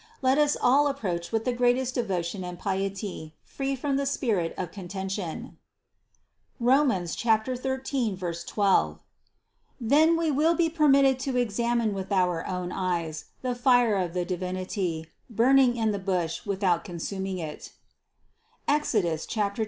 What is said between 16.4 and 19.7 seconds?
without consuming it (Exodus 2, 2).